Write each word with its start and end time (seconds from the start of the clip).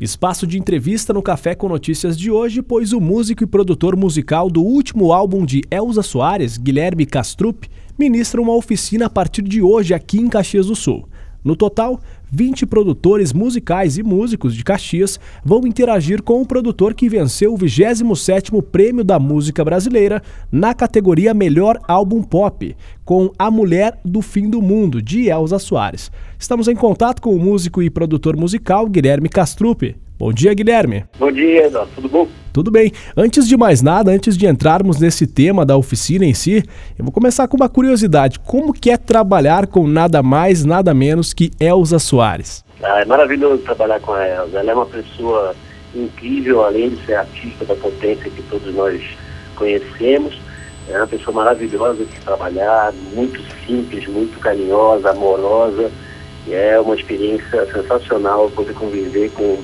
Espaço 0.00 0.46
de 0.46 0.58
entrevista 0.58 1.12
no 1.12 1.20
Café 1.20 1.54
com 1.54 1.68
Notícias 1.68 2.16
de 2.16 2.30
hoje, 2.30 2.62
pois 2.62 2.94
o 2.94 3.00
músico 3.02 3.44
e 3.44 3.46
produtor 3.46 3.94
musical 3.94 4.48
do 4.48 4.62
último 4.62 5.12
álbum 5.12 5.44
de 5.44 5.60
Elza 5.70 6.02
Soares, 6.02 6.56
Guilherme 6.56 7.04
Castrup, 7.04 7.68
ministra 7.98 8.40
uma 8.40 8.56
oficina 8.56 9.04
a 9.04 9.10
partir 9.10 9.42
de 9.42 9.60
hoje 9.60 9.92
aqui 9.92 10.18
em 10.18 10.30
Caxias 10.30 10.68
do 10.68 10.74
Sul. 10.74 11.06
No 11.44 11.56
total, 11.56 12.00
20 12.30 12.66
produtores 12.66 13.32
musicais 13.32 13.98
e 13.98 14.02
músicos 14.02 14.54
de 14.54 14.62
Caxias 14.62 15.18
vão 15.44 15.66
interagir 15.66 16.22
com 16.22 16.40
o 16.40 16.46
produtor 16.46 16.94
que 16.94 17.08
venceu 17.08 17.54
o 17.54 17.58
27º 17.58 18.62
Prêmio 18.62 19.02
da 19.02 19.18
Música 19.18 19.64
Brasileira 19.64 20.22
na 20.52 20.74
categoria 20.74 21.34
Melhor 21.34 21.78
Álbum 21.88 22.22
Pop, 22.22 22.76
com 23.04 23.30
A 23.38 23.50
Mulher 23.50 23.98
do 24.04 24.20
Fim 24.22 24.48
do 24.48 24.60
Mundo, 24.60 25.00
de 25.00 25.28
Elza 25.28 25.58
Soares. 25.58 26.10
Estamos 26.38 26.68
em 26.68 26.76
contato 26.76 27.20
com 27.20 27.34
o 27.34 27.38
músico 27.38 27.82
e 27.82 27.90
produtor 27.90 28.36
musical 28.36 28.88
Guilherme 28.88 29.28
Castrupe. 29.28 29.96
Bom 30.18 30.32
dia, 30.32 30.52
Guilherme. 30.52 31.04
Bom 31.18 31.32
dia, 31.32 31.66
Eduardo. 31.66 31.90
Tudo 31.94 32.08
bom? 32.08 32.28
Tudo 32.52 32.70
bem. 32.70 32.92
Antes 33.16 33.46
de 33.46 33.56
mais 33.56 33.80
nada, 33.80 34.10
antes 34.10 34.36
de 34.36 34.46
entrarmos 34.46 34.98
nesse 34.98 35.26
tema 35.26 35.64
da 35.64 35.76
oficina 35.76 36.24
em 36.24 36.34
si, 36.34 36.62
eu 36.98 37.04
vou 37.04 37.12
começar 37.12 37.46
com 37.46 37.56
uma 37.56 37.68
curiosidade. 37.68 38.38
Como 38.40 38.72
que 38.72 38.90
é 38.90 38.96
trabalhar 38.96 39.66
com 39.66 39.86
nada 39.86 40.22
mais, 40.22 40.64
nada 40.64 40.92
menos 40.92 41.32
que 41.32 41.50
Elza 41.60 41.98
Soares? 41.98 42.64
Ah, 42.82 43.00
é 43.00 43.04
maravilhoso 43.04 43.62
trabalhar 43.62 44.00
com 44.00 44.12
a 44.12 44.26
Elza. 44.26 44.58
Ela 44.58 44.72
é 44.72 44.74
uma 44.74 44.86
pessoa 44.86 45.54
incrível, 45.94 46.64
além 46.64 46.90
de 46.90 47.04
ser 47.04 47.14
artista 47.14 47.64
da 47.64 47.74
potência 47.74 48.30
que 48.30 48.42
todos 48.42 48.74
nós 48.74 49.00
conhecemos. 49.54 50.40
É 50.88 50.96
uma 50.96 51.06
pessoa 51.06 51.34
maravilhosa 51.34 52.04
de 52.04 52.20
trabalhar, 52.20 52.92
muito 53.14 53.40
simples, 53.64 54.08
muito 54.08 54.38
carinhosa, 54.40 55.10
amorosa. 55.10 55.90
E 56.46 56.54
é 56.54 56.80
uma 56.80 56.96
experiência 56.96 57.66
sensacional 57.72 58.50
poder 58.50 58.74
conviver 58.74 59.30
com 59.32 59.58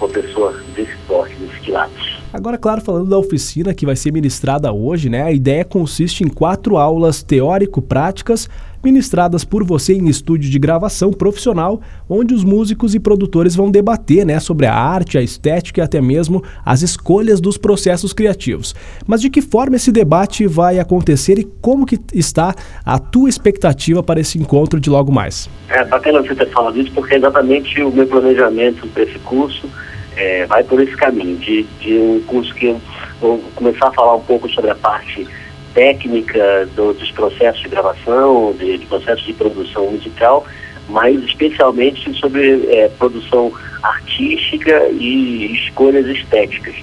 uma 0.00 0.08
pessoa 0.08 0.54
desse 0.74 0.96
porte, 1.06 1.34
desse 1.34 1.60
quilate. 1.60 2.19
Agora, 2.32 2.56
claro, 2.56 2.80
falando 2.80 3.10
da 3.10 3.18
oficina 3.18 3.74
que 3.74 3.84
vai 3.84 3.96
ser 3.96 4.12
ministrada 4.12 4.72
hoje, 4.72 5.08
né? 5.08 5.24
A 5.24 5.32
ideia 5.32 5.64
consiste 5.64 6.22
em 6.22 6.28
quatro 6.28 6.76
aulas 6.76 7.24
teórico-práticas 7.24 8.48
ministradas 8.82 9.44
por 9.44 9.64
você 9.64 9.94
em 9.94 10.08
estúdio 10.08 10.48
de 10.48 10.58
gravação 10.58 11.12
profissional, 11.12 11.80
onde 12.08 12.32
os 12.32 12.44
músicos 12.44 12.94
e 12.94 13.00
produtores 13.00 13.54
vão 13.54 13.68
debater 13.68 14.24
né, 14.24 14.38
sobre 14.40 14.64
a 14.66 14.74
arte, 14.74 15.18
a 15.18 15.22
estética 15.22 15.80
e 15.80 15.84
até 15.84 16.00
mesmo 16.00 16.42
as 16.64 16.82
escolhas 16.82 17.40
dos 17.40 17.58
processos 17.58 18.12
criativos. 18.12 18.74
Mas 19.06 19.20
de 19.20 19.28
que 19.28 19.42
forma 19.42 19.76
esse 19.76 19.92
debate 19.92 20.46
vai 20.46 20.78
acontecer 20.78 21.38
e 21.38 21.44
como 21.60 21.84
que 21.84 21.98
está 22.14 22.54
a 22.84 22.98
tua 22.98 23.28
expectativa 23.28 24.02
para 24.02 24.20
esse 24.20 24.38
encontro 24.38 24.80
de 24.80 24.88
logo 24.88 25.12
mais? 25.12 25.50
É 25.68 25.84
bacana 25.84 26.22
você 26.22 26.34
ter 26.34 26.48
falado 26.50 26.80
isso, 26.80 26.92
porque 26.92 27.14
é 27.14 27.18
exatamente 27.18 27.82
o 27.82 27.90
meu 27.90 28.06
planejamento 28.06 28.86
para 28.86 29.02
esse 29.02 29.18
curso 29.18 29.68
é, 30.16 30.46
vai 30.46 30.62
por 30.64 30.80
esse 30.80 30.96
caminho, 30.96 31.36
de, 31.36 31.62
de 31.80 31.94
um 31.94 32.22
curso 32.26 32.54
que 32.54 32.66
eu 32.66 32.80
vou 33.20 33.38
começar 33.54 33.88
a 33.88 33.92
falar 33.92 34.16
um 34.16 34.22
pouco 34.22 34.48
sobre 34.48 34.70
a 34.70 34.74
parte 34.74 35.26
técnica 35.74 36.68
do, 36.74 36.92
dos 36.92 37.10
processos 37.12 37.62
de 37.62 37.68
gravação, 37.68 38.54
de, 38.58 38.78
de 38.78 38.86
processos 38.86 39.24
de 39.24 39.32
produção 39.32 39.90
musical, 39.90 40.44
mas 40.88 41.22
especialmente 41.22 42.12
sobre 42.18 42.66
é, 42.68 42.88
produção 42.98 43.52
artística 43.82 44.88
e 44.90 45.54
escolhas 45.54 46.06
estéticas. 46.06 46.74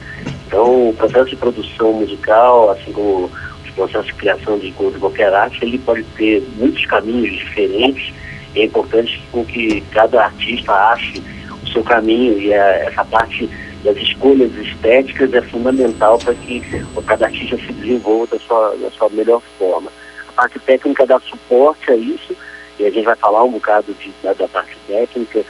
Então, 0.47 0.89
o 0.89 0.93
processo 0.93 1.29
de 1.29 1.35
produção 1.35 1.93
musical, 1.93 2.71
assim 2.71 2.93
como 2.93 3.29
os 3.65 3.71
processos 3.75 4.07
de 4.07 4.13
criação 4.13 4.57
de, 4.57 4.71
de 4.71 4.99
qualquer 4.99 5.33
arte, 5.33 5.59
ele 5.61 5.77
pode 5.77 6.03
ter 6.15 6.41
muitos 6.55 6.85
caminhos 6.85 7.35
diferentes. 7.35 8.13
E 8.55 8.61
é 8.61 8.65
importante 8.65 9.21
que 9.49 9.81
cada 9.91 10.23
artista 10.23 10.71
ache 10.71 11.19
o 11.19 11.36
seu 11.77 11.83
caminho 11.83 12.39
e 12.39 12.53
a, 12.53 12.65
essa 12.87 13.05
parte 13.05 13.49
das 13.83 13.95
escolhas 13.97 14.51
estéticas 14.55 15.33
é 15.33 15.41
fundamental 15.43 16.17
para 16.17 16.33
que 16.33 16.61
cada 17.05 17.25
artista 17.25 17.57
se 17.57 17.71
desenvolva 17.73 18.35
da 18.35 18.39
sua, 18.39 18.75
da 18.75 18.89
sua 18.91 19.09
melhor 19.09 19.41
forma. 19.59 19.91
A 20.27 20.31
parte 20.31 20.59
técnica 20.59 21.05
dá 21.05 21.19
suporte 21.19 21.91
a 21.91 21.95
isso, 21.95 22.35
e 22.79 22.85
a 22.85 22.89
gente 22.89 23.05
vai 23.05 23.15
falar 23.15 23.43
um 23.43 23.51
bocado 23.51 23.93
de, 23.93 24.11
da, 24.23 24.33
da, 24.33 24.47
parte 24.47 24.75
técnica, 24.87 25.43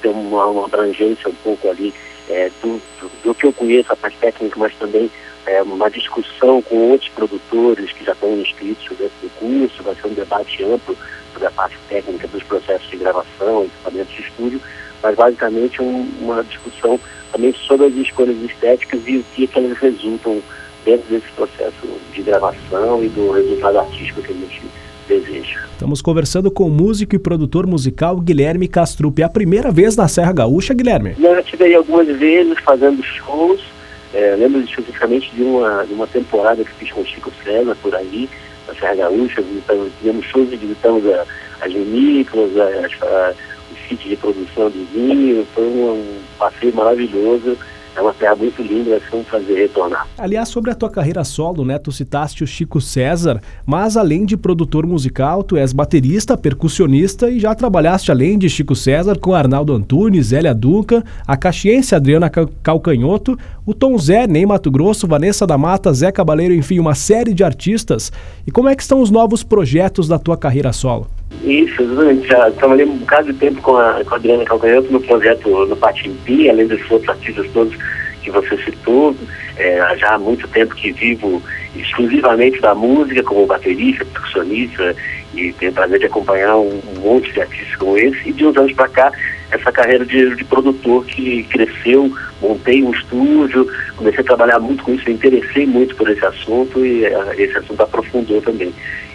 tem 0.00 0.10
uma, 0.10 0.46
uma, 0.46 0.64
abrangência 0.66 1.28
um 1.28 1.34
pouco 1.42 1.68
ali 1.68 1.92
é, 2.28 2.50
do, 2.62 2.80
do, 3.00 3.10
do, 3.24 3.34
que 3.34 3.46
eu 3.46 3.52
conheço, 3.52 3.92
a 3.92 3.96
parte 3.96 4.16
técnica, 4.18 4.58
mas 4.58 4.74
também 4.76 5.10
é, 5.46 5.62
uma 5.62 5.90
discussão 5.90 6.62
com 6.62 6.90
outros 6.90 7.10
produtores 7.10 7.92
que 7.92 8.04
já 8.04 8.12
estão 8.12 8.36
inscritos 8.36 8.88
dentro 8.96 9.14
do 9.22 9.30
curso, 9.38 9.82
vai 9.82 9.94
ser 9.94 10.06
um 10.06 10.14
debate 10.14 10.64
amplo 10.64 10.96
sobre 11.32 11.48
a 11.48 11.50
parte 11.50 11.76
técnica 11.88 12.26
dos 12.28 12.42
processos 12.44 12.88
de 12.88 12.96
gravação, 12.96 13.64
equipamentos 13.64 14.14
de 14.14 14.22
estúdio, 14.22 14.60
mas 15.02 15.14
basicamente 15.14 15.80
um, 15.82 16.08
uma 16.20 16.42
discussão 16.44 16.98
também 17.32 17.52
sobre 17.52 17.86
as 17.86 17.94
escolhas 17.94 18.36
estéticas 18.42 19.00
e 19.06 19.18
o 19.18 19.24
que, 19.34 19.46
que 19.46 19.58
elas 19.58 19.76
resultam 19.78 20.40
dentro 20.84 21.06
desse 21.10 21.28
processo 21.34 21.86
de 22.12 22.22
gravação 22.22 23.02
e 23.04 23.08
do 23.08 23.32
resultado 23.32 23.78
artístico 23.78 24.22
que 24.22 24.32
a 24.32 24.34
gente 24.34 24.62
deseja. 25.08 25.60
Estamos 25.72 26.00
conversando 26.00 26.50
com 26.50 26.64
o 26.64 26.70
músico 26.70 27.14
e 27.14 27.18
produtor 27.18 27.66
musical 27.66 28.16
Guilherme 28.18 28.66
Castrup. 28.68 29.20
É 29.20 29.24
a 29.24 29.28
primeira 29.28 29.70
vez 29.70 29.96
na 29.96 30.08
Serra 30.08 30.32
Gaúcha, 30.32 30.72
Guilherme? 30.72 31.14
Eu 31.18 31.34
já 31.34 31.40
estive 31.40 31.64
aí 31.64 31.74
algumas 31.74 32.06
vezes 32.06 32.58
fazendo 32.60 33.02
shows. 33.02 33.60
É, 34.14 34.34
lembro 34.36 34.60
especificamente 34.62 35.30
de 35.34 35.42
uma, 35.42 35.84
de 35.84 35.92
uma 35.92 36.06
temporada 36.06 36.64
que 36.64 36.70
fiz 36.72 36.90
com 36.90 37.02
o 37.02 37.06
Chico 37.06 37.30
César 37.44 37.76
por 37.82 37.94
aí, 37.94 38.28
na 38.66 38.74
Serra 38.74 38.94
Gaúcha. 38.94 39.42
Visitamos, 39.42 39.92
fizemos 39.98 40.24
shows 40.26 40.52
e 40.52 40.56
visitamos 40.56 41.06
a, 41.06 41.24
as 41.60 41.72
vinícolas, 41.72 42.56
as, 42.56 43.36
sítio 43.88 44.08
de 44.08 44.16
produção 44.16 44.70
de 44.70 44.84
vinho, 44.92 45.46
foi 45.54 45.64
um 45.64 46.18
passeio 46.38 46.74
maravilhoso. 46.74 47.56
É 47.96 48.00
uma 48.02 48.12
terra 48.12 48.36
muito 48.36 48.60
linda, 48.60 49.00
ser 49.00 49.16
um 49.16 49.24
prazer 49.24 49.56
retornar. 49.56 50.06
Aliás, 50.18 50.50
sobre 50.50 50.70
a 50.70 50.74
tua 50.74 50.90
carreira 50.90 51.24
solo, 51.24 51.64
né? 51.64 51.78
Tu 51.78 51.90
citaste 51.90 52.44
o 52.44 52.46
Chico 52.46 52.78
César, 52.78 53.40
mas 53.64 53.96
além 53.96 54.26
de 54.26 54.36
produtor 54.36 54.86
musical, 54.86 55.42
tu 55.42 55.56
és 55.56 55.72
baterista, 55.72 56.36
percussionista 56.36 57.30
e 57.30 57.40
já 57.40 57.54
trabalhaste 57.54 58.10
além 58.10 58.38
de 58.38 58.50
Chico 58.50 58.76
César 58.76 59.18
com 59.18 59.32
Arnaldo 59.32 59.72
Antunes, 59.72 60.26
Zélia 60.26 60.54
Duca, 60.54 61.02
a 61.26 61.38
caxiense 61.38 61.94
Adriana 61.94 62.28
Calcanhoto, 62.62 63.38
o 63.64 63.72
Tom 63.72 63.96
Zé, 63.96 64.26
Ney 64.26 64.44
Mato 64.44 64.70
Grosso, 64.70 65.06
Vanessa 65.06 65.46
da 65.46 65.56
Mata, 65.56 65.90
Zé 65.94 66.12
Cabaleiro, 66.12 66.52
enfim, 66.52 66.78
uma 66.78 66.94
série 66.94 67.32
de 67.32 67.42
artistas. 67.42 68.12
E 68.46 68.50
como 68.50 68.68
é 68.68 68.76
que 68.76 68.82
estão 68.82 69.00
os 69.00 69.10
novos 69.10 69.42
projetos 69.42 70.06
da 70.06 70.18
tua 70.18 70.36
carreira 70.36 70.70
solo? 70.70 71.08
Isso, 71.42 71.82
exatamente. 71.82 72.28
Já 72.28 72.50
trabalhei 72.52 72.86
um 72.86 72.98
bocado 72.98 73.32
de 73.32 73.38
tempo 73.38 73.60
com 73.62 73.76
a, 73.76 74.04
com 74.04 74.14
a 74.14 74.16
Adriana 74.16 74.44
Calcanhoto 74.44 74.92
no 74.92 75.00
projeto 75.00 75.66
no 75.66 75.76
Patimpi, 75.76 76.48
além 76.48 76.66
dos 76.66 76.90
outros 76.90 77.08
artistas 77.08 77.48
todos 77.52 77.76
que 78.22 78.30
você 78.30 78.56
citou. 78.58 79.14
É, 79.56 79.96
já 79.96 80.14
há 80.14 80.18
muito 80.18 80.46
tempo 80.48 80.74
que 80.74 80.92
vivo 80.92 81.42
exclusivamente 81.74 82.60
da 82.60 82.74
música, 82.74 83.22
como 83.22 83.46
baterista, 83.46 84.04
percussionista, 84.04 84.94
e 85.34 85.52
tenho 85.54 85.70
o 85.70 85.74
prazer 85.74 85.98
de 85.98 86.06
acompanhar 86.06 86.56
um, 86.56 86.80
um 86.96 87.00
monte 87.00 87.32
de 87.32 87.40
artistas 87.40 87.76
como 87.76 87.96
esse. 87.96 88.28
E 88.28 88.32
de 88.32 88.44
uns 88.44 88.56
anos 88.56 88.72
para 88.72 88.88
cá, 88.88 89.12
essa 89.50 89.70
carreira 89.70 90.04
de, 90.04 90.34
de, 90.34 90.44
produtor 90.44 91.04
que 91.04 91.44
cresceu, 91.44 92.10
montei 92.40 92.82
um 92.82 92.90
estúdio, 92.90 93.66
comecei 93.96 94.20
a 94.20 94.24
trabalhar 94.24 94.58
muito 94.58 94.82
com 94.84 94.94
isso, 94.94 95.08
me 95.08 95.14
interessei 95.14 95.66
muito 95.66 95.94
por 95.96 96.08
esse 96.08 96.24
assunto 96.24 96.84
e 96.84 97.04
uh, 97.04 97.32
esse 97.36 97.56
assunto 97.56 97.82
aprofundou 97.82 98.40
também. 98.42 98.72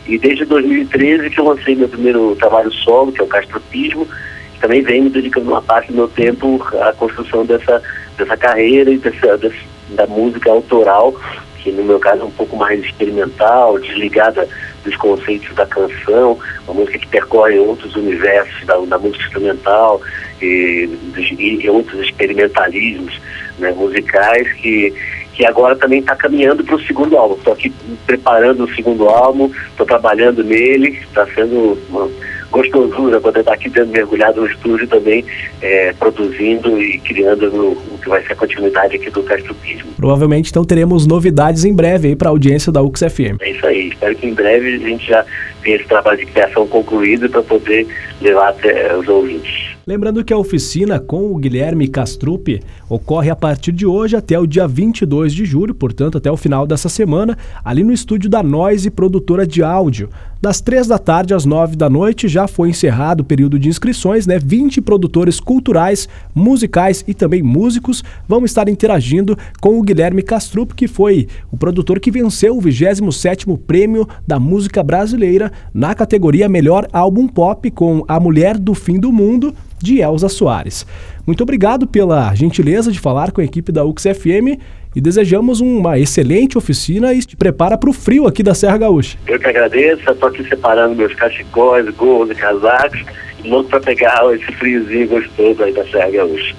E 0.08 0.18
desde 0.18 0.46
2013 0.46 1.30
que 1.30 1.40
eu 1.40 1.46
lancei 1.46 1.76
meu 1.76 1.88
primeiro 1.88 2.36
trabalho 2.36 2.72
solo, 2.72 3.12
que 3.12 3.22
é 3.22 3.24
o 3.24 3.28
Castropismo, 3.28 4.08
que 4.54 4.60
também 4.60 4.82
vem 4.82 5.04
me 5.04 5.10
dedicando 5.10 5.52
uma 5.52 5.62
parte 5.62 5.92
do 5.92 5.96
meu 5.96 6.08
tempo 6.08 6.62
à 6.80 6.94
construção 6.94 7.46
dessa, 7.46 7.82
dessa 8.18 8.36
carreira 8.36 8.92
e 8.92 8.98
dessa, 8.98 9.38
dessa, 9.38 9.56
da 9.90 10.08
música 10.08 10.50
autoral, 10.50 11.16
que 11.62 11.72
no 11.72 11.84
meu 11.84 12.00
caso 12.00 12.22
é 12.22 12.26
um 12.26 12.32
pouco 12.32 12.58
mais 12.58 12.84
experimental, 12.84 13.78
desligada 13.80 14.48
dos 14.84 14.96
conceitos 14.98 15.54
da 15.56 15.66
canção, 15.66 16.38
uma 16.68 16.74
música 16.74 16.98
que 17.00 17.08
percorre 17.08 17.60
outros 17.60 17.96
universos 17.96 18.66
da, 18.66 18.78
da 18.80 18.98
música 18.98 19.24
instrumental 19.24 20.02
e, 20.42 20.90
e, 21.38 21.70
outros 21.70 22.00
experimentalismos 22.02 23.22
né, 23.60 23.72
musicais 23.72 24.52
que 24.54 24.94
que 25.34 25.46
agora 25.46 25.78
também 25.78 26.00
está 26.00 26.14
caminhando 26.14 26.62
para 26.62 26.76
o 26.76 26.82
segundo 26.82 27.18
álbum. 27.18 27.36
Estou 27.36 27.54
aqui 27.54 27.74
preparando 28.06 28.66
o 28.66 28.76
segundo 28.76 29.08
álbum, 29.08 29.50
estou 29.70 29.86
trabalhando 29.86 30.44
nele, 30.44 30.90
está 30.90 31.26
sendo 31.28 31.78
uma 31.90 32.10
gostosura 32.52 33.20
poder 33.20 33.40
estar 33.40 33.54
aqui 33.54 33.70
dentro 33.70 33.92
mergulhado 33.92 34.42
no 34.42 34.48
estúdio 34.48 34.88
também, 34.88 35.26
é, 35.62 35.94
produzindo 35.94 36.80
e 36.80 37.00
criando 37.00 37.50
no, 37.50 37.72
o 37.72 38.00
que 38.02 38.10
vai 38.10 38.22
ser 38.26 38.34
a 38.34 38.36
continuidade 38.36 38.96
aqui 38.96 39.10
do 39.10 39.24
Castropismo. 39.24 39.92
Provavelmente 39.96 40.50
então 40.50 40.64
teremos 40.64 41.08
novidades 41.08 41.66
em 41.66 41.74
breve 41.74 42.10
aí 42.10 42.16
para 42.16 42.30
a 42.30 42.32
audiência 42.32 42.72
da 42.72 42.82
UXFM. 42.82 43.38
É 43.42 43.52
isso 43.52 43.66
aí, 43.66 43.88
espero 43.90 44.16
que 44.16 44.28
em 44.28 44.34
breve 44.34 44.76
a 44.76 44.90
gente 44.90 45.08
já 45.08 45.26
tenha 45.64 45.78
esse 45.78 45.86
trabalho 45.86 46.18
de 46.18 46.26
criação 46.26 46.68
concluído 46.68 47.30
para 47.30 47.42
poder 47.42 47.88
levar 48.22 48.50
até 48.50 48.96
os 48.96 49.08
ouvintes. 49.08 49.72
Lembrando 49.86 50.24
que 50.24 50.32
a 50.32 50.38
oficina 50.38 51.00
com 51.00 51.32
o 51.32 51.38
Guilherme 51.38 51.88
Castrup 51.88 52.60
ocorre 52.88 53.32
a 53.32 53.36
partir 53.36 53.72
de 53.72 53.86
hoje 53.86 54.16
até 54.16 54.40
o 54.40 54.46
dia 54.46 54.68
22 54.68 55.34
de 55.34 55.44
julho, 55.44 55.74
portanto, 55.74 56.18
até 56.18 56.32
o 56.32 56.38
final 56.38 56.68
dessa 56.68 56.88
semana, 56.88 57.38
ali 57.66 57.84
no 57.84 57.92
estúdio 57.92 58.30
da 58.30 58.44
Noise 58.44 58.92
Produtora 58.92 59.46
de 59.46 59.64
Áudio. 59.64 60.10
Das 60.42 60.60
três 60.60 60.88
da 60.88 60.98
tarde 60.98 61.36
às 61.36 61.46
nove 61.46 61.76
da 61.76 61.88
noite 61.88 62.28
já 62.28 62.48
foi 62.48 62.70
encerrado 62.70 63.22
o 63.22 63.24
período 63.24 63.60
de 63.60 63.70
inscrições, 63.70 64.26
né? 64.26 64.40
20 64.40 64.82
produtores 64.82 65.40
culturais, 65.40 66.10
musicais 66.34 67.04
e 67.08 67.14
também 67.14 67.44
músicos 67.44 68.04
vão 68.28 68.44
estar 68.44 68.68
interagindo 68.68 69.38
com 69.62 69.78
o 69.78 69.84
Guilherme 69.84 70.24
Castrup, 70.24 70.74
que 70.74 70.88
foi 70.88 71.28
o 71.52 71.58
produtor 71.58 72.00
que 72.00 72.10
venceu 72.10 72.58
o 72.58 72.62
27º 72.62 73.56
Prêmio 73.56 74.10
da 74.26 74.40
Música 74.40 74.82
Brasileira 74.82 75.52
na 75.72 75.94
categoria 75.94 76.50
Melhor 76.50 76.88
Álbum 76.92 77.28
Pop 77.28 77.70
com 77.70 78.04
A 78.08 78.20
Mulher 78.20 78.58
do 78.58 78.74
Fim 78.74 79.00
do 79.00 79.12
Mundo, 79.12 79.54
de 79.78 80.00
Elza 80.02 80.28
Soares. 80.28 80.88
Muito 81.26 81.44
obrigado 81.44 81.88
pela 81.88 82.34
gentileza 82.34 82.92
de 82.92 83.00
falar 83.00 83.32
com 83.32 83.42
a 83.42 83.44
equipe 83.44 83.72
da 83.72 83.84
UXFM 83.86 84.60
e 84.96 85.00
desejamos 85.02 85.62
uma 85.62 85.98
excelente 85.98 86.58
oficina 86.58 87.14
e 87.14 87.20
te 87.20 87.38
prepara 87.38 87.78
para 87.78 87.90
o 87.90 87.94
frio 87.94 88.28
aqui 88.28 88.44
da 88.44 88.54
Serra 88.54 88.78
Gaúcha. 88.78 89.18
Eu 89.28 89.40
que 89.40 89.48
agradeço, 89.48 90.10
estou 90.10 90.30
aqui 90.30 90.48
separando 90.48 90.96
meus 90.96 91.14
cachecóis, 91.14 91.88
gorros 91.96 92.32
e 92.32 92.36
casacos, 92.36 93.04
louco 93.46 93.70
para 93.70 93.80
pegar 93.80 94.22
esse 94.34 94.52
friozinho 94.54 95.08
gostoso 95.08 95.64
aí 95.64 95.74
da 95.74 95.86
Serra 95.86 96.12
Gaúcha. 96.12 96.56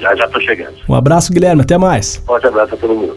Já 0.00 0.14
já 0.14 0.24
estou 0.24 0.40
chegando. 0.40 0.74
Um 0.88 0.94
abraço, 0.94 1.32
Guilherme, 1.32 1.62
até 1.62 1.76
mais. 1.76 2.16
Forte 2.26 2.46
abraço 2.46 2.74
a 2.74 2.76
todo 2.76 2.94
mundo. 2.94 3.16